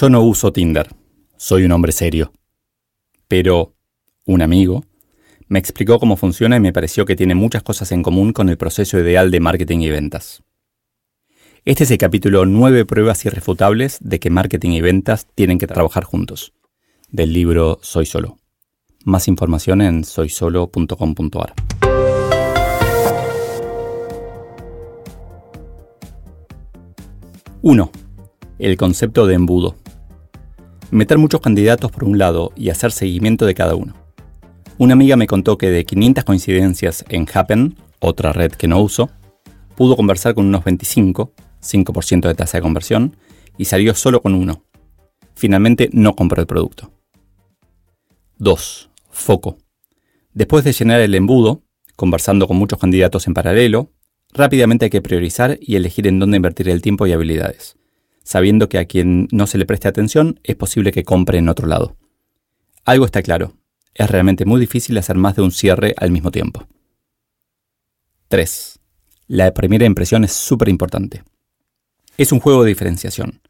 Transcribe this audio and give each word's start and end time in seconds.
Yo 0.00 0.08
no 0.08 0.22
uso 0.22 0.50
Tinder, 0.50 0.88
soy 1.36 1.64
un 1.64 1.72
hombre 1.72 1.92
serio. 1.92 2.32
Pero 3.28 3.74
un 4.24 4.40
amigo 4.40 4.82
me 5.46 5.58
explicó 5.58 5.98
cómo 5.98 6.16
funciona 6.16 6.56
y 6.56 6.60
me 6.60 6.72
pareció 6.72 7.04
que 7.04 7.16
tiene 7.16 7.34
muchas 7.34 7.62
cosas 7.62 7.92
en 7.92 8.02
común 8.02 8.32
con 8.32 8.48
el 8.48 8.56
proceso 8.56 8.98
ideal 8.98 9.30
de 9.30 9.40
marketing 9.40 9.80
y 9.80 9.90
ventas. 9.90 10.42
Este 11.66 11.84
es 11.84 11.90
el 11.90 11.98
capítulo 11.98 12.46
9 12.46 12.86
pruebas 12.86 13.26
irrefutables 13.26 13.98
de 14.00 14.18
que 14.20 14.30
marketing 14.30 14.70
y 14.70 14.80
ventas 14.80 15.26
tienen 15.34 15.58
que 15.58 15.66
trabajar 15.66 16.04
juntos, 16.04 16.54
del 17.10 17.34
libro 17.34 17.78
Soy 17.82 18.06
Solo. 18.06 18.38
Más 19.04 19.28
información 19.28 19.82
en 19.82 20.04
soysolo.com.ar. 20.04 21.52
1. 27.60 27.92
El 28.58 28.76
concepto 28.78 29.26
de 29.26 29.34
embudo. 29.34 29.79
Meter 30.90 31.18
muchos 31.18 31.40
candidatos 31.40 31.92
por 31.92 32.02
un 32.02 32.18
lado 32.18 32.52
y 32.56 32.70
hacer 32.70 32.90
seguimiento 32.90 33.46
de 33.46 33.54
cada 33.54 33.76
uno. 33.76 33.94
Una 34.76 34.94
amiga 34.94 35.16
me 35.16 35.28
contó 35.28 35.56
que 35.56 35.70
de 35.70 35.84
500 35.84 36.24
coincidencias 36.24 37.04
en 37.08 37.26
Happen, 37.32 37.76
otra 38.00 38.32
red 38.32 38.50
que 38.52 38.66
no 38.66 38.80
uso, 38.80 39.08
pudo 39.76 39.94
conversar 39.94 40.34
con 40.34 40.46
unos 40.46 40.64
25, 40.64 41.32
5% 41.62 42.26
de 42.26 42.34
tasa 42.34 42.58
de 42.58 42.62
conversión, 42.62 43.16
y 43.56 43.66
salió 43.66 43.94
solo 43.94 44.20
con 44.20 44.34
uno. 44.34 44.64
Finalmente 45.34 45.90
no 45.92 46.16
compró 46.16 46.40
el 46.40 46.48
producto. 46.48 46.92
2. 48.38 48.90
Foco. 49.10 49.58
Después 50.32 50.64
de 50.64 50.72
llenar 50.72 51.00
el 51.00 51.14
embudo, 51.14 51.62
conversando 51.94 52.48
con 52.48 52.56
muchos 52.56 52.78
candidatos 52.78 53.28
en 53.28 53.34
paralelo, 53.34 53.92
rápidamente 54.32 54.86
hay 54.86 54.90
que 54.90 55.02
priorizar 55.02 55.56
y 55.60 55.76
elegir 55.76 56.08
en 56.08 56.18
dónde 56.18 56.36
invertir 56.36 56.68
el 56.68 56.82
tiempo 56.82 57.06
y 57.06 57.12
habilidades, 57.12 57.76
sabiendo 58.30 58.68
que 58.68 58.78
a 58.78 58.84
quien 58.84 59.26
no 59.32 59.48
se 59.48 59.58
le 59.58 59.66
preste 59.66 59.88
atención 59.88 60.38
es 60.44 60.54
posible 60.54 60.92
que 60.92 61.02
compre 61.02 61.38
en 61.38 61.48
otro 61.48 61.66
lado. 61.66 61.96
Algo 62.84 63.04
está 63.04 63.22
claro, 63.22 63.56
es 63.92 64.08
realmente 64.08 64.44
muy 64.44 64.60
difícil 64.60 64.96
hacer 64.98 65.16
más 65.16 65.34
de 65.34 65.42
un 65.42 65.50
cierre 65.50 65.96
al 65.96 66.12
mismo 66.12 66.30
tiempo. 66.30 66.64
3. 68.28 68.78
La 69.26 69.52
primera 69.52 69.84
impresión 69.84 70.22
es 70.22 70.30
súper 70.30 70.68
importante. 70.68 71.24
Es 72.18 72.30
un 72.30 72.38
juego 72.38 72.62
de 72.62 72.68
diferenciación, 72.68 73.40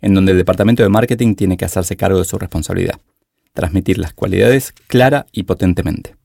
en 0.00 0.14
donde 0.14 0.32
el 0.32 0.38
departamento 0.38 0.82
de 0.82 0.88
marketing 0.88 1.34
tiene 1.34 1.58
que 1.58 1.66
hacerse 1.66 1.98
cargo 1.98 2.20
de 2.20 2.24
su 2.24 2.38
responsabilidad, 2.38 2.98
transmitir 3.52 3.98
las 3.98 4.14
cualidades 4.14 4.72
clara 4.86 5.26
y 5.32 5.42
potentemente. 5.42 6.16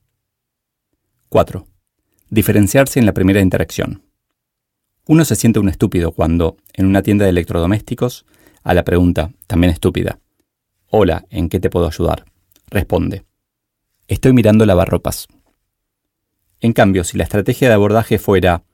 4. 1.28 1.66
Diferenciarse 2.30 2.98
en 2.98 3.04
la 3.04 3.12
primera 3.12 3.42
interacción. 3.42 4.05
Uno 5.08 5.24
se 5.24 5.36
siente 5.36 5.60
un 5.60 5.68
estúpido 5.68 6.10
cuando, 6.10 6.56
en 6.72 6.86
una 6.86 7.00
tienda 7.00 7.24
de 7.24 7.30
electrodomésticos, 7.30 8.26
a 8.64 8.74
la 8.74 8.82
pregunta, 8.82 9.30
también 9.46 9.72
estúpida, 9.72 10.18
Hola, 10.88 11.26
¿en 11.30 11.48
qué 11.48 11.60
te 11.60 11.70
puedo 11.70 11.86
ayudar? 11.86 12.24
responde, 12.70 13.24
Estoy 14.08 14.32
mirando 14.32 14.66
lavarropas. 14.66 15.28
En 16.60 16.72
cambio, 16.72 17.04
si 17.04 17.16
la 17.16 17.24
estrategia 17.24 17.68
de 17.68 17.74
abordaje 17.74 18.18
fuera 18.18 18.64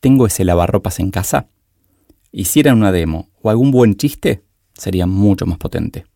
¿Tengo 0.00 0.26
ese 0.26 0.44
lavarropas 0.44 0.98
en 0.98 1.10
casa? 1.10 1.48
Hicieran 2.32 2.78
una 2.78 2.92
demo 2.92 3.28
o 3.42 3.50
algún 3.50 3.70
buen 3.70 3.96
chiste, 3.96 4.44
sería 4.74 5.06
mucho 5.06 5.44
más 5.44 5.58
potente. 5.58 6.06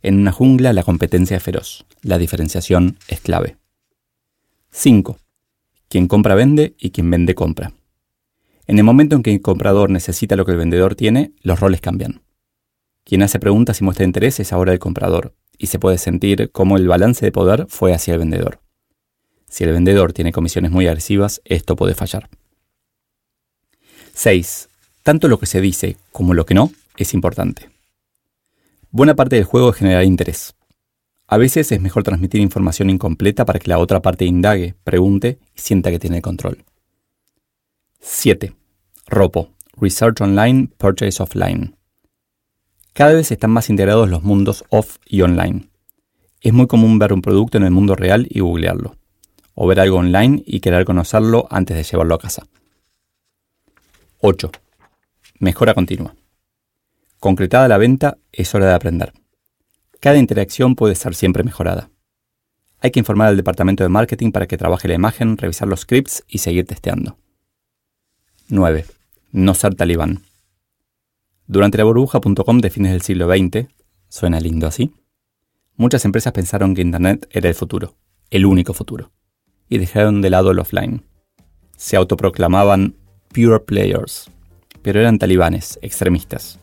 En 0.00 0.18
una 0.18 0.32
jungla 0.32 0.72
la 0.72 0.82
competencia 0.82 1.36
es 1.36 1.42
feroz, 1.42 1.84
la 2.00 2.16
diferenciación 2.16 2.98
es 3.08 3.20
clave. 3.20 3.56
5. 4.70 5.18
Quien 5.88 6.06
compra 6.06 6.34
vende 6.34 6.74
y 6.78 6.90
quien 6.90 7.10
vende 7.10 7.34
compra. 7.34 7.72
En 8.68 8.76
el 8.76 8.84
momento 8.84 9.16
en 9.16 9.22
que 9.22 9.32
el 9.32 9.40
comprador 9.40 9.88
necesita 9.88 10.36
lo 10.36 10.44
que 10.44 10.52
el 10.52 10.58
vendedor 10.58 10.94
tiene, 10.94 11.32
los 11.40 11.58
roles 11.58 11.80
cambian. 11.80 12.20
Quien 13.02 13.22
hace 13.22 13.38
preguntas 13.40 13.80
y 13.80 13.84
muestra 13.84 14.04
interés 14.04 14.38
es 14.40 14.52
ahora 14.52 14.74
el 14.74 14.78
comprador, 14.78 15.34
y 15.56 15.68
se 15.68 15.78
puede 15.78 15.96
sentir 15.96 16.50
cómo 16.52 16.76
el 16.76 16.86
balance 16.86 17.24
de 17.24 17.32
poder 17.32 17.64
fue 17.70 17.94
hacia 17.94 18.12
el 18.12 18.18
vendedor. 18.18 18.60
Si 19.48 19.64
el 19.64 19.72
vendedor 19.72 20.12
tiene 20.12 20.32
comisiones 20.32 20.70
muy 20.70 20.86
agresivas, 20.86 21.40
esto 21.46 21.76
puede 21.76 21.94
fallar. 21.94 22.28
6. 24.12 24.68
Tanto 25.02 25.28
lo 25.28 25.38
que 25.38 25.46
se 25.46 25.62
dice 25.62 25.96
como 26.12 26.34
lo 26.34 26.44
que 26.44 26.52
no 26.52 26.70
es 26.98 27.14
importante. 27.14 27.70
Buena 28.90 29.16
parte 29.16 29.36
del 29.36 29.46
juego 29.46 29.70
es 29.70 29.76
generar 29.76 30.04
interés. 30.04 30.54
A 31.26 31.38
veces 31.38 31.72
es 31.72 31.80
mejor 31.80 32.02
transmitir 32.02 32.42
información 32.42 32.90
incompleta 32.90 33.46
para 33.46 33.60
que 33.60 33.70
la 33.70 33.78
otra 33.78 34.02
parte 34.02 34.26
indague, 34.26 34.74
pregunte 34.84 35.38
y 35.56 35.60
sienta 35.60 35.90
que 35.90 35.98
tiene 35.98 36.20
control. 36.20 36.66
7. 38.00 38.57
ROPO, 39.10 39.50
Research 39.80 40.20
Online, 40.20 40.68
Purchase 40.76 41.22
Offline. 41.22 41.74
Cada 42.92 43.14
vez 43.14 43.30
están 43.30 43.50
más 43.50 43.70
integrados 43.70 44.08
los 44.10 44.22
mundos 44.22 44.64
off 44.68 44.98
y 45.06 45.22
online. 45.22 45.70
Es 46.42 46.52
muy 46.52 46.66
común 46.66 46.98
ver 46.98 47.14
un 47.14 47.22
producto 47.22 47.56
en 47.56 47.64
el 47.64 47.70
mundo 47.70 47.94
real 47.96 48.26
y 48.28 48.40
googlearlo, 48.40 48.96
o 49.54 49.66
ver 49.66 49.80
algo 49.80 49.96
online 49.96 50.42
y 50.44 50.60
querer 50.60 50.84
conocerlo 50.84 51.46
antes 51.50 51.76
de 51.76 51.84
llevarlo 51.84 52.16
a 52.16 52.18
casa. 52.18 52.46
8. 54.20 54.50
Mejora 55.38 55.72
continua. 55.72 56.14
Concretada 57.18 57.66
la 57.66 57.78
venta, 57.78 58.18
es 58.30 58.54
hora 58.54 58.66
de 58.66 58.74
aprender. 58.74 59.14
Cada 60.00 60.18
interacción 60.18 60.74
puede 60.74 60.94
ser 60.94 61.14
siempre 61.14 61.44
mejorada. 61.44 61.88
Hay 62.80 62.90
que 62.90 63.00
informar 63.00 63.28
al 63.28 63.36
departamento 63.36 63.84
de 63.84 63.88
marketing 63.88 64.32
para 64.32 64.46
que 64.46 64.58
trabaje 64.58 64.86
la 64.86 64.94
imagen, 64.94 65.38
revisar 65.38 65.66
los 65.66 65.80
scripts 65.80 66.24
y 66.28 66.38
seguir 66.38 66.66
testeando. 66.66 67.16
9. 68.48 68.97
No 69.30 69.52
ser 69.52 69.74
talibán. 69.74 70.22
Durante 71.46 71.76
la 71.76 71.84
burbuja.com 71.84 72.58
de 72.60 72.70
fines 72.70 72.92
del 72.92 73.02
siglo 73.02 73.28
XX, 73.28 73.68
suena 74.08 74.40
lindo 74.40 74.66
así, 74.66 74.92
muchas 75.76 76.04
empresas 76.06 76.32
pensaron 76.32 76.74
que 76.74 76.80
Internet 76.80 77.28
era 77.30 77.48
el 77.48 77.54
futuro, 77.54 77.94
el 78.30 78.46
único 78.46 78.72
futuro, 78.72 79.10
y 79.68 79.76
dejaron 79.76 80.22
de 80.22 80.30
lado 80.30 80.50
el 80.50 80.58
offline. 80.58 81.04
Se 81.76 81.96
autoproclamaban 81.96 82.94
pure 83.28 83.60
players, 83.60 84.30
pero 84.80 85.00
eran 85.00 85.18
talibanes, 85.18 85.78
extremistas. 85.82 86.58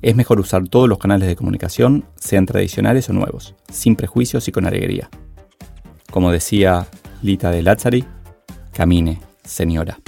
Es 0.00 0.14
mejor 0.14 0.38
usar 0.38 0.68
todos 0.68 0.88
los 0.88 0.98
canales 0.98 1.26
de 1.26 1.34
comunicación, 1.34 2.04
sean 2.14 2.46
tradicionales 2.46 3.08
o 3.08 3.12
nuevos, 3.12 3.56
sin 3.72 3.96
prejuicios 3.96 4.46
y 4.46 4.52
con 4.52 4.66
alegría. 4.66 5.10
Como 6.12 6.30
decía 6.30 6.86
Lita 7.22 7.50
de 7.50 7.62
Lazzari, 7.62 8.04
camine, 8.72 9.20
señora. 9.44 9.98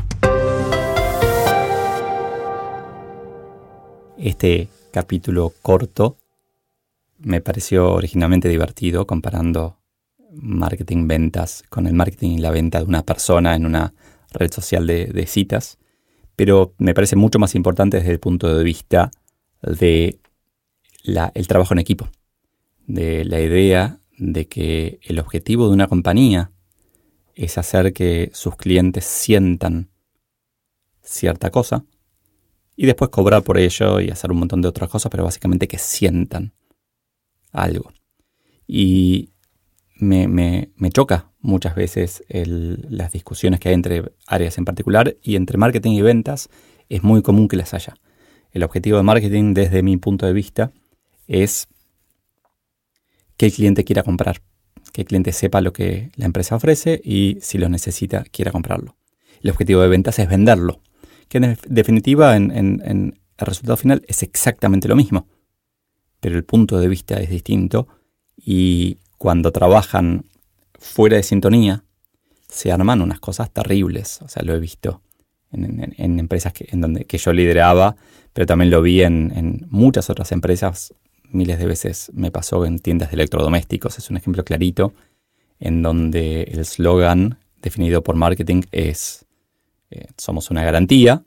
Este 4.23 4.69
capítulo 4.91 5.55
corto 5.63 6.19
me 7.21 7.41
pareció 7.41 7.95
originalmente 7.95 8.51
divertido 8.51 9.07
comparando 9.07 9.79
marketing 10.35 11.09
ventas 11.09 11.65
con 11.71 11.87
el 11.87 11.95
marketing 11.95 12.33
y 12.33 12.39
la 12.39 12.51
venta 12.51 12.81
de 12.81 12.85
una 12.85 13.03
persona 13.03 13.57
en 13.57 13.65
una 13.65 13.95
red 14.33 14.53
social 14.53 14.87
de, 14.87 15.27
citas, 15.27 15.79
pero 16.37 16.75
me 16.77 16.93
parece 16.93 17.17
mucho 17.17 17.39
más 17.39 17.55
importante 17.55 17.97
desde 17.97 18.13
el 18.13 18.21
punto 18.21 18.55
de 18.55 18.63
vista 18.63 19.11
de 19.63 20.21
el 21.03 21.49
trabajo 21.49 21.73
en 21.73 21.79
equipo, 21.79 22.11
de 22.87 23.25
la 23.25 23.41
idea 23.41 24.01
de 24.19 24.49
que 24.49 25.01
el 25.03 25.19
objetivo 25.19 25.67
de 25.67 25.73
una 25.73 25.89
compañía 25.89 26.53
es 27.35 27.57
hacer 27.57 27.95
que 27.95 28.31
sus 28.35 28.55
clientes 28.57 29.07
sientan 29.07 29.89
cierta 31.01 31.49
cosa 31.49 31.87
y 32.81 32.87
después 32.87 33.11
cobrar 33.11 33.43
por 33.43 33.59
ello 33.59 34.01
y 34.01 34.09
hacer 34.09 34.33
un 34.33 34.39
montón 34.39 34.63
de 34.63 34.69
otras 34.69 34.89
cosas, 34.89 35.11
pero 35.11 35.23
básicamente 35.23 35.69
que 35.69 35.77
sientan 35.77 36.55
algo. 37.53 37.93
Y 38.67 39.33
me, 39.97 40.27
me, 40.29 40.91
choca 40.91 41.31
muchas 41.41 41.75
veces 41.75 42.25
las 42.31 43.13
discusiones 43.13 43.61
que 43.61 43.69
hay 43.69 43.75
entre 43.75 44.13
áreas 44.27 44.57
en 44.57 44.65
particular 44.65 45.15
y 45.23 45.37
entre 45.37 45.59
marketing 45.59 45.91
y 45.91 46.01
ventas 46.01 46.49
es 46.89 47.03
muy 47.03 47.21
común 47.21 47.49
que 47.49 47.59
las 47.59 47.75
haya. 47.75 47.97
El 48.51 48.63
objetivo 48.63 48.97
de 48.97 49.03
marketing 49.03 49.53
desde 49.53 49.83
mi 49.83 49.99
punto 49.99 50.25
de 50.25 50.33
vista 50.33 50.73
es 51.29 51.69
que 53.37 53.45
el 53.45 53.53
cliente 53.53 53.85
quiera 53.85 54.05
comprar, 54.05 54.41
que 54.95 55.03
el 55.03 55.07
cliente 55.07 55.33
sepa 55.33 55.61
lo 55.61 55.75
que 55.75 56.13
la 56.17 56.25
empresa 56.25 56.57
ofrece 56.57 56.99
y 57.05 57.37
si 57.43 57.59
lo 57.59 57.69
necesita 57.69 58.25
quiera 58.25 58.53
comprarlo. 58.53 58.97
El 59.43 59.51
objetivo 59.51 59.83
de 59.83 59.89
ventas 59.89 60.19
es 60.19 60.31
venderlo, 60.31 60.81
que 61.31 61.39
en 61.39 61.57
definitiva 61.69 62.37
en, 62.37 62.51
el 62.51 63.47
resultado 63.47 63.77
final 63.77 64.03
es 64.09 64.23
exactamente 64.23 64.89
lo 64.89 64.97
mismo, 64.97 65.29
pero 66.19 66.37
el 66.37 66.45
punto 66.45 66.79
de 66.79 66.89
vista 66.89 67.19
es 67.21 67.31
distinto 67.31 67.87
y 68.37 68.99
cuando 69.17 69.53
trabajan 69.53 70.25
fuera 70.75 71.17
de 71.17 71.23
sintonía 71.23 71.85
se 72.49 72.73
arman 72.73 73.01
unas 73.01 73.21
cosas 73.21 73.51
terribles, 73.53 74.21
o 74.23 74.29
sea, 74.29 74.43
lo 74.43 74.55
he 74.55 74.61
visto 74.61 75.03
en, 75.53 76.19
empresas 76.19 76.53
que, 76.53 76.67
en 76.73 76.81
donde, 76.81 77.05
que 77.05 77.17
yo 77.17 77.33
lideraba, 77.33 77.97
pero 78.33 78.47
también 78.47 78.71
lo 78.71 78.83
vi 78.83 79.03
en, 79.03 79.67
muchas 79.71 80.11
otras 80.11 80.33
empresas, 80.33 80.93
miles 81.31 81.61
de 81.61 81.67
veces 81.67 82.11
me 82.13 82.33
pasó 82.33 82.67
en 82.67 82.81
tiendas 82.81 83.11
de 83.11 83.15
electrodomésticos, 83.15 83.99
es 83.99 84.11
un 84.11 84.17
ejemplo 84.17 84.45
clarito, 84.45 84.95
en 85.61 85.83
donde 85.83 86.43
el 86.43 86.65
slogan 86.65 87.39
definido 87.63 88.03
por 88.03 88.17
marketing 88.17 88.63
es 88.73 89.27
eh, 89.91 90.07
somos 90.17 90.51
una 90.51 90.65
garantía 90.65 91.25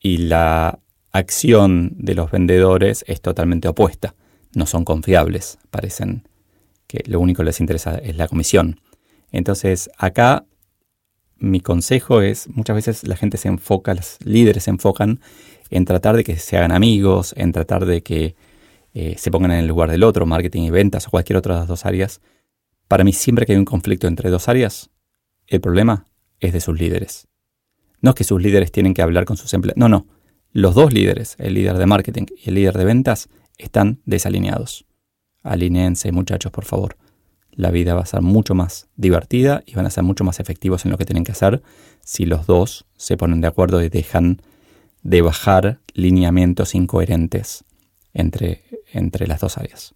y 0.00 0.18
la 0.18 0.78
acción 1.12 1.92
de 1.96 2.14
los 2.14 2.30
vendedores 2.30 3.04
es 3.06 3.20
totalmente 3.20 3.68
opuesta. 3.68 4.14
No 4.54 4.66
son 4.66 4.84
confiables, 4.84 5.58
parecen 5.70 6.28
que 6.86 7.02
lo 7.06 7.20
único 7.20 7.38
que 7.38 7.46
les 7.46 7.60
interesa 7.60 7.96
es 7.98 8.16
la 8.16 8.28
comisión. 8.28 8.80
Entonces, 9.32 9.90
acá 9.98 10.46
mi 11.38 11.60
consejo 11.60 12.22
es, 12.22 12.48
muchas 12.48 12.76
veces 12.76 13.06
la 13.06 13.16
gente 13.16 13.36
se 13.36 13.48
enfoca, 13.48 13.94
los 13.94 14.18
líderes 14.24 14.64
se 14.64 14.70
enfocan 14.70 15.20
en 15.70 15.84
tratar 15.84 16.16
de 16.16 16.24
que 16.24 16.36
se 16.36 16.56
hagan 16.56 16.72
amigos, 16.72 17.34
en 17.36 17.52
tratar 17.52 17.86
de 17.86 18.02
que 18.02 18.36
eh, 18.94 19.16
se 19.18 19.30
pongan 19.30 19.50
en 19.50 19.58
el 19.58 19.66
lugar 19.66 19.90
del 19.90 20.04
otro, 20.04 20.24
marketing 20.24 20.62
y 20.62 20.70
ventas 20.70 21.06
o 21.06 21.10
cualquier 21.10 21.36
otra 21.36 21.54
de 21.54 21.60
las 21.60 21.68
dos 21.68 21.84
áreas. 21.84 22.20
Para 22.88 23.04
mí, 23.04 23.12
siempre 23.12 23.44
que 23.44 23.52
hay 23.52 23.58
un 23.58 23.64
conflicto 23.64 24.06
entre 24.06 24.30
dos 24.30 24.48
áreas, 24.48 24.90
el 25.48 25.60
problema 25.60 26.06
es 26.40 26.52
de 26.52 26.60
sus 26.60 26.78
líderes. 26.78 27.28
No 28.00 28.10
es 28.10 28.16
que 28.16 28.24
sus 28.24 28.40
líderes 28.40 28.72
tienen 28.72 28.94
que 28.94 29.02
hablar 29.02 29.24
con 29.24 29.36
sus 29.36 29.52
empleados. 29.54 29.78
No, 29.78 29.88
no. 29.88 30.06
Los 30.52 30.74
dos 30.74 30.92
líderes, 30.92 31.36
el 31.38 31.54
líder 31.54 31.76
de 31.76 31.86
marketing 31.86 32.26
y 32.36 32.48
el 32.48 32.54
líder 32.54 32.78
de 32.78 32.84
ventas, 32.84 33.28
están 33.58 34.00
desalineados. 34.04 34.86
Alineense, 35.42 36.12
muchachos, 36.12 36.52
por 36.52 36.64
favor 36.64 36.96
la 37.56 37.70
vida 37.70 37.94
va 37.94 38.02
a 38.02 38.06
ser 38.06 38.20
mucho 38.20 38.54
más 38.54 38.88
divertida 38.96 39.64
y 39.66 39.74
van 39.74 39.86
a 39.86 39.90
ser 39.90 40.04
mucho 40.04 40.24
más 40.24 40.38
efectivos 40.40 40.84
en 40.84 40.92
lo 40.92 40.98
que 40.98 41.06
tienen 41.06 41.24
que 41.24 41.32
hacer 41.32 41.62
si 42.04 42.26
los 42.26 42.46
dos 42.46 42.86
se 42.96 43.16
ponen 43.16 43.40
de 43.40 43.48
acuerdo 43.48 43.82
y 43.82 43.88
dejan 43.88 44.42
de 45.02 45.22
bajar 45.22 45.80
lineamientos 45.94 46.74
incoherentes 46.74 47.64
entre, 48.12 48.62
entre 48.92 49.26
las 49.26 49.40
dos 49.40 49.56
áreas. 49.56 49.94